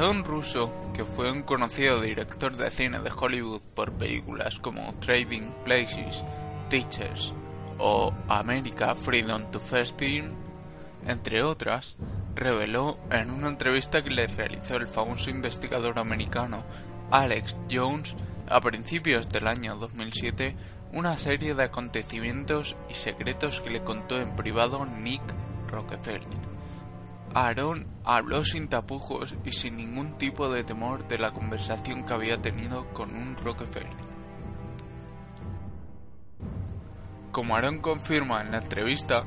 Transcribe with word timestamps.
Aaron 0.00 0.24
Russo, 0.24 0.72
que 0.94 1.04
fue 1.04 1.30
un 1.30 1.42
conocido 1.42 2.00
director 2.00 2.56
de 2.56 2.70
cine 2.70 3.00
de 3.00 3.12
Hollywood 3.14 3.60
por 3.74 3.92
películas 3.92 4.58
como 4.58 4.94
Trading 4.94 5.50
Places, 5.62 6.24
Teachers 6.70 7.34
o 7.76 8.10
America 8.26 8.94
Freedom 8.94 9.50
to 9.50 9.60
Festing, 9.60 10.32
entre 11.06 11.42
otras, 11.42 11.96
reveló 12.34 12.98
en 13.10 13.30
una 13.30 13.48
entrevista 13.48 14.02
que 14.02 14.08
le 14.08 14.26
realizó 14.26 14.76
el 14.76 14.88
famoso 14.88 15.28
investigador 15.28 15.98
americano 15.98 16.64
Alex 17.10 17.54
Jones 17.70 18.16
a 18.48 18.58
principios 18.62 19.28
del 19.28 19.48
año 19.48 19.76
2007 19.76 20.56
una 20.94 21.18
serie 21.18 21.54
de 21.54 21.64
acontecimientos 21.64 22.74
y 22.88 22.94
secretos 22.94 23.60
que 23.60 23.68
le 23.68 23.82
contó 23.82 24.18
en 24.18 24.34
privado 24.34 24.86
Nick 24.86 25.20
Rockefeller. 25.68 26.59
Aaron 27.34 27.86
habló 28.04 28.44
sin 28.44 28.68
tapujos 28.68 29.36
y 29.44 29.52
sin 29.52 29.76
ningún 29.76 30.18
tipo 30.18 30.48
de 30.48 30.64
temor 30.64 31.06
de 31.06 31.18
la 31.18 31.30
conversación 31.30 32.04
que 32.04 32.12
había 32.12 32.42
tenido 32.42 32.88
con 32.92 33.14
un 33.14 33.36
Rockefeller. 33.36 34.10
Como 37.30 37.54
Aaron 37.54 37.78
confirma 37.78 38.40
en 38.40 38.50
la 38.50 38.58
entrevista, 38.58 39.24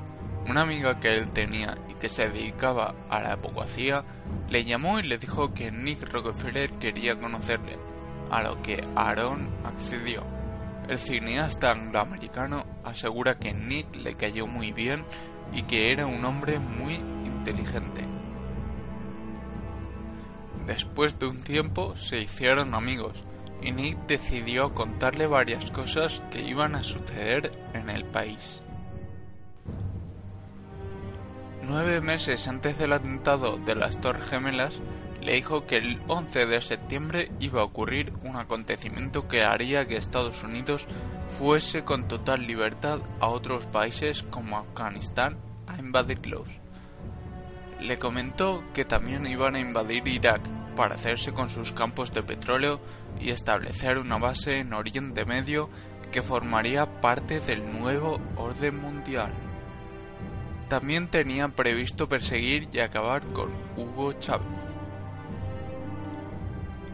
una 0.50 0.64
amiga 0.64 1.00
que 1.00 1.14
él 1.14 1.32
tenía 1.32 1.78
y 1.88 1.94
que 1.94 2.10
se 2.10 2.30
dedicaba 2.30 2.94
a 3.10 3.22
la 3.22 3.34
abogacía 3.34 4.04
le 4.50 4.66
llamó 4.66 5.00
y 5.00 5.04
le 5.04 5.18
dijo 5.18 5.54
que 5.54 5.72
Nick 5.72 6.12
Rockefeller 6.12 6.72
quería 6.74 7.18
conocerle, 7.18 7.78
a 8.30 8.44
lo 8.44 8.62
que 8.62 8.86
Aaron 8.96 9.50
accedió. 9.64 10.24
El 10.90 11.00
cineasta 11.00 11.72
angloamericano 11.72 12.66
asegura 12.84 13.40
que 13.40 13.54
Nick 13.54 13.96
le 13.96 14.16
cayó 14.16 14.46
muy 14.46 14.74
bien 14.74 15.06
y 15.54 15.64
que 15.64 15.94
era 15.94 16.06
un 16.06 16.26
hombre 16.26 16.60
muy 16.60 17.00
Después 20.66 21.20
de 21.20 21.28
un 21.28 21.44
tiempo 21.44 21.96
se 21.96 22.22
hicieron 22.22 22.74
amigos 22.74 23.24
y 23.62 23.72
Nick 23.72 23.98
decidió 24.08 24.74
contarle 24.74 25.28
varias 25.28 25.72
cosas 25.72 26.22
que 26.32 26.42
iban 26.42 26.76
a 26.76 26.84
suceder 26.84 27.52
en 27.74 27.90
el 27.90 28.06
país. 28.06 28.62
Nueve 31.62 32.02
meses 32.02 32.48
antes 32.48 32.78
del 32.78 32.94
atentado 32.94 33.58
de 33.58 33.76
las 33.76 34.00
Torres 34.02 34.30
Gemelas, 34.30 34.82
le 35.22 35.36
dijo 35.36 35.66
que 35.66 35.78
el 35.78 36.02
11 36.08 36.46
de 36.46 36.60
septiembre 36.60 37.32
iba 37.40 37.62
a 37.62 37.66
ocurrir 37.66 38.12
un 38.24 38.36
acontecimiento 38.36 39.30
que 39.30 39.44
haría 39.44 39.88
que 39.88 39.96
Estados 39.96 40.44
Unidos 40.44 40.86
fuese 41.40 41.86
con 41.86 42.10
total 42.10 42.46
libertad 42.46 43.00
a 43.22 43.30
otros 43.30 43.66
países 43.68 44.24
como 44.24 44.58
Afganistán 44.58 45.38
a 45.68 45.80
invadirlos. 45.80 46.63
Le 47.84 48.00
comentó 48.00 48.64
que 48.74 48.86
también 48.86 49.28
iban 49.28 49.56
a 49.56 49.60
invadir 49.60 50.08
Irak 50.08 50.42
para 50.76 50.96
hacerse 50.96 51.34
con 51.34 51.50
sus 51.50 51.74
campos 51.74 52.14
de 52.14 52.24
petróleo 52.24 52.80
y 53.20 53.30
establecer 53.30 53.98
una 53.98 54.18
base 54.18 54.60
en 54.60 54.74
Oriente 54.74 55.26
Medio 55.26 55.70
que 56.10 56.22
formaría 56.22 57.02
parte 57.02 57.42
del 57.42 57.72
nuevo 57.78 58.22
orden 58.38 58.80
mundial. 58.80 59.34
También 60.70 61.10
tenía 61.10 61.50
previsto 61.50 62.08
perseguir 62.08 62.70
y 62.72 62.80
acabar 62.80 63.22
con 63.34 63.50
Hugo 63.76 64.14
Chávez. 64.14 64.48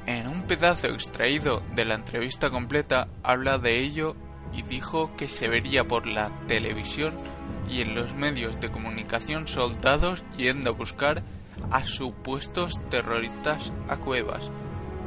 En 0.08 0.28
un 0.28 0.42
pedazo 0.44 0.88
extraído 0.88 1.62
de 1.76 1.86
la 1.86 1.94
entrevista 1.94 2.50
completa 2.50 3.10
habla 3.22 3.60
de 3.60 3.78
ello 3.78 4.16
y 4.54 4.64
dijo 4.64 5.16
que 5.16 5.28
se 5.28 5.48
vería 5.48 5.88
por 5.88 6.08
la 6.08 6.32
televisión 6.48 7.14
y 7.70 7.82
en 7.82 7.96
los 7.96 8.14
medios 8.14 8.60
de 8.60 8.72
comunicación 8.72 9.48
soldados 9.48 10.24
yendo 10.38 10.72
a 10.72 10.74
buscar 10.74 11.24
a 11.72 11.84
supuestos 11.84 12.80
terroristas 12.90 13.72
a 13.88 13.98
cuevas, 13.98 14.50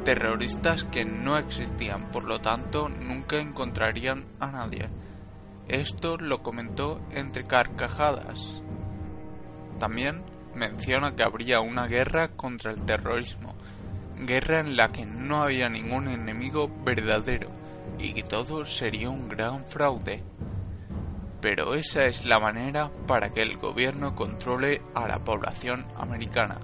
terroristas 0.03 0.83
que 0.85 1.05
no 1.05 1.37
existían, 1.37 2.11
por 2.11 2.23
lo 2.23 2.39
tanto 2.39 2.89
nunca 2.89 3.37
encontrarían 3.37 4.25
a 4.39 4.47
nadie. 4.47 4.89
Esto 5.67 6.17
lo 6.17 6.43
comentó 6.43 7.01
entre 7.11 7.45
carcajadas. 7.45 8.63
También 9.79 10.23
menciona 10.55 11.15
que 11.15 11.23
habría 11.23 11.61
una 11.61 11.87
guerra 11.87 12.29
contra 12.29 12.71
el 12.71 12.83
terrorismo, 12.83 13.55
guerra 14.17 14.59
en 14.59 14.75
la 14.75 14.89
que 14.89 15.05
no 15.05 15.41
había 15.41 15.69
ningún 15.69 16.07
enemigo 16.07 16.69
verdadero 16.83 17.49
y 17.97 18.13
que 18.13 18.23
todo 18.23 18.65
sería 18.65 19.09
un 19.09 19.29
gran 19.29 19.65
fraude. 19.65 20.23
Pero 21.43 21.73
esa 21.73 22.05
es 22.05 22.25
la 22.25 22.39
manera 22.39 22.89
para 23.05 23.33
que 23.33 23.41
el 23.41 23.57
gobierno 23.57 24.15
controle 24.15 24.81
a 24.95 25.09
la 25.09 25.25
población 25.25 25.85
americana, 25.97 26.57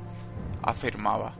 afirmaba. 0.64 1.36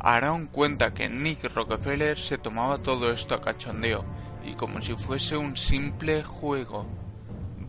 Aaron 0.00 0.48
cuenta 0.48 0.92
que 0.92 1.08
Nick 1.08 1.44
Rockefeller 1.54 2.18
se 2.18 2.36
tomaba 2.36 2.76
todo 2.76 3.10
esto 3.10 3.34
a 3.34 3.40
cachondeo 3.40 4.04
y 4.44 4.52
como 4.52 4.82
si 4.82 4.94
fuese 4.94 5.38
un 5.38 5.56
simple 5.56 6.22
juego. 6.22 6.86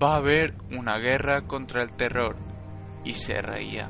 Va 0.03 0.15
a 0.15 0.17
haber 0.17 0.53
una 0.69 0.97
guerra 0.97 1.43
contra 1.43 1.81
el 1.81 1.93
terror 1.93 2.35
y 3.05 3.13
se 3.13 3.41
reía. 3.41 3.89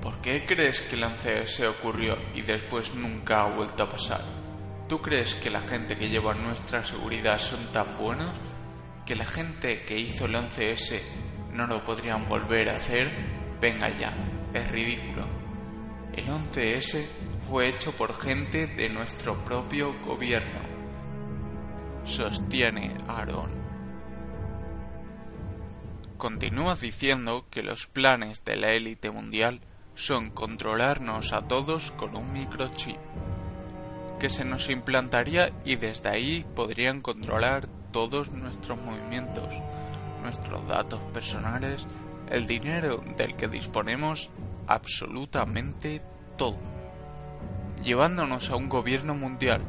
¿Por 0.00 0.20
qué 0.20 0.46
crees 0.46 0.80
que 0.82 0.94
el 0.94 1.02
11S 1.02 1.66
ocurrió 1.66 2.16
y 2.36 2.42
después 2.42 2.94
nunca 2.94 3.42
ha 3.42 3.56
vuelto 3.56 3.82
a 3.82 3.90
pasar? 3.90 4.45
¿Tú 4.88 5.02
crees 5.02 5.34
que 5.34 5.50
la 5.50 5.62
gente 5.62 5.96
que 5.96 6.08
lleva 6.08 6.34
nuestra 6.34 6.84
seguridad 6.84 7.40
son 7.40 7.72
tan 7.72 7.96
buenos? 7.98 8.34
¿Que 9.04 9.16
la 9.16 9.26
gente 9.26 9.82
que 9.82 9.98
hizo 9.98 10.26
el 10.26 10.34
11S 10.36 11.00
no 11.52 11.66
lo 11.66 11.84
podrían 11.84 12.28
volver 12.28 12.68
a 12.68 12.76
hacer? 12.76 13.10
Venga 13.60 13.88
ya, 13.88 14.14
es 14.54 14.70
ridículo. 14.70 15.26
El 16.12 16.26
11S 16.28 17.04
fue 17.48 17.68
hecho 17.68 17.90
por 17.92 18.18
gente 18.20 18.68
de 18.68 18.88
nuestro 18.88 19.44
propio 19.44 19.94
gobierno. 20.02 20.60
Sostiene 22.04 22.96
Aaron. 23.08 23.50
Continúa 26.16 26.76
diciendo 26.76 27.46
que 27.50 27.64
los 27.64 27.88
planes 27.88 28.44
de 28.44 28.56
la 28.56 28.70
élite 28.70 29.10
mundial 29.10 29.60
son 29.96 30.30
controlarnos 30.30 31.32
a 31.32 31.48
todos 31.48 31.90
con 31.92 32.14
un 32.14 32.32
microchip, 32.32 32.98
que 34.18 34.28
se 34.28 34.44
nos 34.44 34.70
implantaría 34.70 35.52
y 35.64 35.76
desde 35.76 36.08
ahí 36.08 36.46
podrían 36.54 37.00
controlar 37.00 37.66
todos 37.92 38.30
nuestros 38.32 38.78
movimientos, 38.80 39.48
nuestros 40.22 40.66
datos 40.66 41.00
personales, 41.12 41.86
el 42.30 42.46
dinero 42.46 43.02
del 43.16 43.36
que 43.36 43.48
disponemos, 43.48 44.30
absolutamente 44.66 46.02
todo, 46.36 46.58
llevándonos 47.82 48.50
a 48.50 48.56
un 48.56 48.68
gobierno 48.68 49.14
mundial 49.14 49.62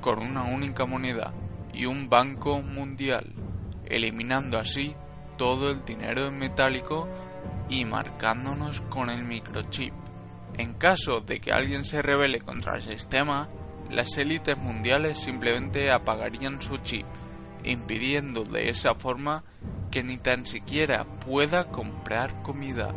con 0.00 0.18
una 0.18 0.44
única 0.44 0.84
moneda 0.84 1.32
y 1.72 1.86
un 1.86 2.08
banco 2.08 2.60
mundial, 2.60 3.32
eliminando 3.86 4.58
así 4.58 4.94
todo 5.38 5.70
el 5.70 5.84
dinero 5.84 6.26
en 6.26 6.38
metálico 6.38 7.08
y 7.68 7.84
marcándonos 7.84 8.80
con 8.82 9.10
el 9.10 9.24
microchip. 9.24 9.94
En 10.58 10.74
caso 10.74 11.20
de 11.20 11.40
que 11.40 11.52
alguien 11.52 11.84
se 11.84 12.02
rebele 12.02 12.40
contra 12.40 12.76
el 12.76 12.82
sistema, 12.82 13.48
las 13.92 14.16
élites 14.18 14.56
mundiales 14.56 15.18
simplemente 15.18 15.90
apagarían 15.90 16.62
su 16.62 16.78
chip, 16.78 17.06
impidiendo 17.64 18.44
de 18.44 18.70
esa 18.70 18.94
forma 18.94 19.44
que 19.90 20.02
ni 20.02 20.16
tan 20.16 20.46
siquiera 20.46 21.04
pueda 21.04 21.68
comprar 21.68 22.42
comida. 22.42 22.94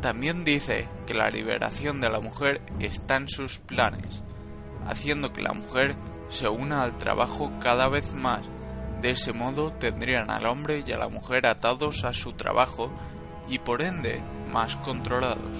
También 0.00 0.44
dice 0.44 0.86
que 1.06 1.14
la 1.14 1.30
liberación 1.30 2.00
de 2.00 2.10
la 2.10 2.20
mujer 2.20 2.60
está 2.78 3.16
en 3.16 3.28
sus 3.28 3.58
planes, 3.58 4.22
haciendo 4.86 5.32
que 5.32 5.42
la 5.42 5.54
mujer 5.54 5.96
se 6.28 6.48
una 6.48 6.82
al 6.82 6.98
trabajo 6.98 7.50
cada 7.60 7.88
vez 7.88 8.14
más 8.14 8.42
de 9.00 9.10
ese 9.10 9.32
modo 9.32 9.72
tendrían 9.72 10.30
al 10.30 10.46
hombre 10.46 10.82
y 10.84 10.92
a 10.92 10.98
la 10.98 11.08
mujer 11.08 11.46
atados 11.46 12.04
a 12.04 12.12
su 12.12 12.32
trabajo 12.32 12.90
y 13.48 13.60
por 13.60 13.82
ende 13.82 14.20
más 14.52 14.76
controlados, 14.76 15.56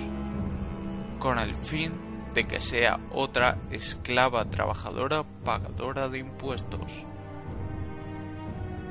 con 1.21 1.39
el 1.39 1.55
fin 1.55 2.08
de 2.35 2.47
que 2.47 2.61
sea 2.61 3.01
otra 3.13 3.59
esclava 3.71 4.45
trabajadora 4.45 5.25
pagadora 5.45 6.09
de 6.09 6.19
impuestos. 6.19 7.05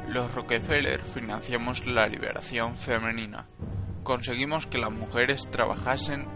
Los 0.07 0.33
Rockefeller 0.33 1.01
financiamos 1.01 1.85
la 1.85 2.07
liberación 2.07 2.77
femenina. 2.77 3.47
Conseguimos 4.03 4.65
que 4.65 4.77
las 4.77 4.91
mujeres 4.91 5.51
trabajasen 5.51 6.27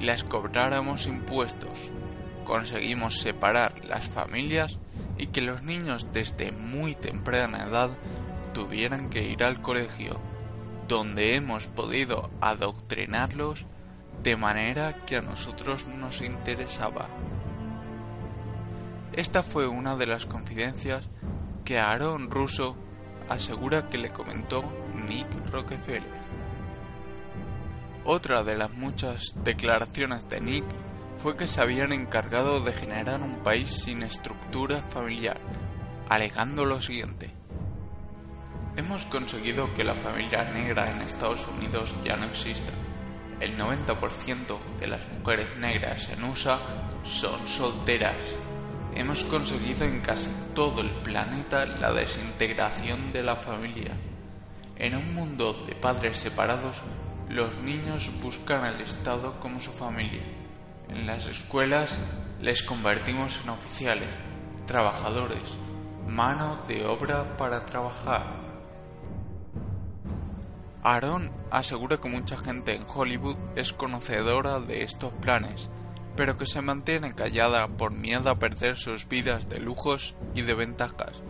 y 0.00 0.04
les 0.04 0.24
cobráramos 0.24 1.06
impuestos. 1.06 1.78
Conseguimos 2.44 3.18
separar 3.18 3.84
las 3.84 4.06
familias 4.06 4.78
y 5.18 5.26
que 5.26 5.42
los 5.42 5.62
niños 5.62 6.08
desde 6.12 6.52
muy 6.52 6.94
temprana 6.94 7.66
edad 7.66 7.90
tuvieran 8.54 9.10
que 9.10 9.24
ir 9.24 9.44
al 9.44 9.60
colegio, 9.60 10.18
donde 10.88 11.34
hemos 11.34 11.66
podido 11.66 12.30
adoctrinarlos 12.40 13.66
de 14.22 14.36
manera 14.36 15.04
que 15.04 15.16
a 15.16 15.22
nosotros 15.22 15.86
nos 15.86 16.20
interesaba. 16.20 17.08
Esta 19.12 19.42
fue 19.42 19.66
una 19.66 19.96
de 19.96 20.06
las 20.06 20.26
confidencias 20.26 21.08
que 21.64 21.78
Aaron 21.78 22.30
Russo 22.30 22.76
asegura 23.28 23.88
que 23.88 23.98
le 23.98 24.10
comentó 24.10 24.64
Nick 24.94 25.26
Rockefeller. 25.50 26.18
Otra 28.04 28.42
de 28.42 28.56
las 28.56 28.72
muchas 28.72 29.34
declaraciones 29.44 30.28
de 30.28 30.40
Nick 30.40 30.64
fue 31.22 31.36
que 31.36 31.46
se 31.46 31.60
habían 31.60 31.92
encargado 31.92 32.60
de 32.60 32.72
generar 32.72 33.20
un 33.20 33.36
país 33.42 33.70
sin 33.70 34.02
estructura 34.02 34.82
familiar, 34.82 35.40
alegando 36.08 36.64
lo 36.64 36.80
siguiente. 36.80 37.30
Hemos 38.76 39.04
conseguido 39.06 39.74
que 39.74 39.82
la 39.82 39.96
familia 39.96 40.44
negra 40.44 40.90
en 40.90 41.02
Estados 41.02 41.46
Unidos 41.48 41.94
ya 42.04 42.16
no 42.16 42.26
exista. 42.26 42.72
El 43.40 43.56
90% 43.56 44.58
de 44.78 44.86
las 44.86 45.00
mujeres 45.12 45.56
negras 45.56 46.08
en 46.08 46.24
USA 46.24 46.58
son 47.04 47.46
solteras. 47.46 48.16
Hemos 48.94 49.24
conseguido 49.24 49.84
en 49.84 50.00
casi 50.00 50.30
todo 50.54 50.80
el 50.80 50.90
planeta 51.02 51.66
la 51.66 51.92
desintegración 51.92 53.12
de 53.12 53.22
la 53.22 53.36
familia. 53.36 53.92
En 54.76 54.96
un 54.96 55.14
mundo 55.14 55.52
de 55.66 55.74
padres 55.74 56.18
separados, 56.18 56.82
los 57.28 57.54
niños 57.58 58.10
buscan 58.20 58.64
al 58.64 58.80
Estado 58.80 59.38
como 59.38 59.60
su 59.60 59.72
familia 59.72 60.22
en 60.90 61.06
las 61.06 61.26
escuelas 61.26 61.94
les 62.40 62.62
convertimos 62.62 63.40
en 63.42 63.50
oficiales, 63.50 64.08
trabajadores, 64.66 65.54
mano 66.08 66.58
de 66.66 66.86
obra 66.86 67.36
para 67.36 67.64
trabajar. 67.66 68.47
Aaron 70.82 71.32
asegura 71.50 71.98
que 71.98 72.08
mucha 72.08 72.36
gente 72.36 72.74
en 72.74 72.84
Hollywood 72.86 73.36
es 73.56 73.72
conocedora 73.72 74.60
de 74.60 74.82
estos 74.82 75.12
planes, 75.14 75.68
pero 76.16 76.36
que 76.36 76.46
se 76.46 76.62
mantiene 76.62 77.14
callada 77.14 77.66
por 77.68 77.92
miedo 77.92 78.30
a 78.30 78.38
perder 78.38 78.76
sus 78.76 79.08
vidas 79.08 79.48
de 79.48 79.58
lujos 79.58 80.14
y 80.34 80.42
de 80.42 80.54
ventajas. 80.54 81.20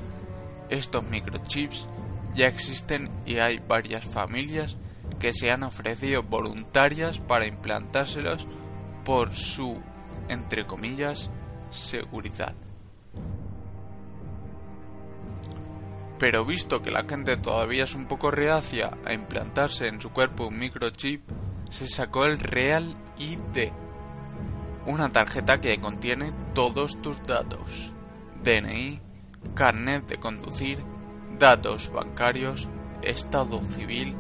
Estos 0.68 1.02
microchips 1.04 1.88
ya 2.34 2.46
existen 2.46 3.10
y 3.24 3.38
hay 3.38 3.58
varias 3.58 4.04
familias 4.04 4.76
que 5.18 5.32
se 5.32 5.50
han 5.50 5.62
ofrecido 5.62 6.22
voluntarias 6.22 7.18
para 7.18 7.46
implantárselos 7.46 8.46
por 9.04 9.34
su, 9.34 9.80
entre 10.28 10.66
comillas, 10.66 11.30
seguridad. 11.70 12.54
Pero 16.18 16.44
visto 16.44 16.82
que 16.82 16.90
la 16.90 17.04
gente 17.04 17.36
todavía 17.36 17.84
es 17.84 17.94
un 17.94 18.06
poco 18.06 18.30
reacia 18.30 18.98
a 19.04 19.12
implantarse 19.12 19.86
en 19.86 20.00
su 20.00 20.10
cuerpo 20.10 20.48
un 20.48 20.58
microchip, 20.58 21.22
se 21.70 21.86
sacó 21.86 22.24
el 22.24 22.38
Real 22.38 22.96
ID, 23.18 23.70
una 24.86 25.12
tarjeta 25.12 25.60
que 25.60 25.78
contiene 25.78 26.32
todos 26.54 27.00
tus 27.02 27.22
datos, 27.24 27.92
DNI, 28.42 29.00
carnet 29.54 30.06
de 30.08 30.18
conducir, 30.18 30.78
datos 31.38 31.92
bancarios, 31.92 32.68
estado 33.02 33.60
civil. 33.66 34.16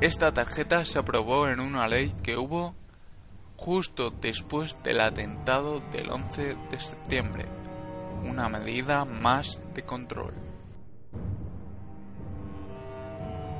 Esta 0.00 0.34
tarjeta 0.34 0.84
se 0.84 0.98
aprobó 0.98 1.48
en 1.48 1.60
una 1.60 1.86
ley 1.88 2.12
que 2.22 2.36
hubo 2.36 2.74
justo 3.56 4.10
después 4.10 4.76
del 4.82 5.00
atentado 5.00 5.80
del 5.92 6.10
11 6.10 6.56
de 6.70 6.80
septiembre, 6.80 7.46
una 8.24 8.48
medida 8.48 9.04
más 9.04 9.60
de 9.74 9.82
control. 9.82 10.34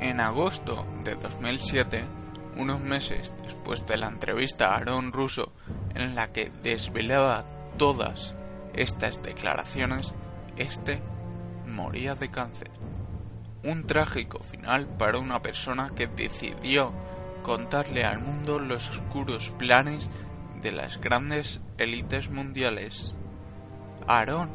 En 0.00 0.20
agosto 0.20 0.86
de 1.04 1.14
2007, 1.14 2.04
unos 2.56 2.80
meses 2.80 3.32
después 3.44 3.86
de 3.86 3.96
la 3.96 4.08
entrevista 4.08 4.68
a 4.68 4.78
Aaron 4.78 5.12
Russo 5.12 5.52
en 5.94 6.14
la 6.14 6.32
que 6.32 6.50
desvelaba 6.62 7.44
todas 7.78 8.34
estas 8.74 9.22
declaraciones, 9.22 10.12
este 10.56 11.02
moría 11.66 12.14
de 12.14 12.30
cáncer. 12.30 12.70
Un 13.64 13.86
trágico 13.86 14.40
final 14.40 14.86
para 14.86 15.18
una 15.18 15.40
persona 15.40 15.92
que 15.94 16.08
decidió 16.08 16.92
contarle 17.42 18.04
al 18.04 18.20
mundo 18.20 18.58
los 18.58 18.90
oscuros 18.90 19.50
planes 19.58 20.08
de 20.60 20.72
las 20.72 21.00
grandes 21.00 21.60
élites 21.78 22.30
mundiales. 22.30 23.14
Aaron 24.06 24.50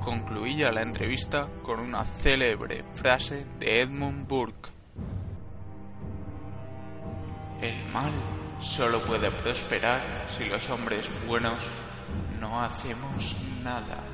concluía 0.00 0.72
la 0.72 0.82
entrevista 0.82 1.48
con 1.62 1.80
una 1.80 2.04
célebre 2.04 2.84
frase 2.94 3.46
de 3.58 3.82
Edmund 3.82 4.26
Burke. 4.26 4.70
El 7.60 7.92
mal 7.92 8.12
solo 8.60 9.00
puede 9.00 9.30
prosperar 9.30 10.00
si 10.36 10.46
los 10.46 10.68
hombres 10.70 11.10
buenos 11.26 11.62
no 12.40 12.60
hacemos 12.60 13.36
nada. 13.62 14.09